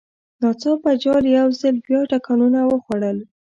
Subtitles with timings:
[0.41, 3.17] ناڅاپه جال یو ځل بیا ټکانونه وخوړل.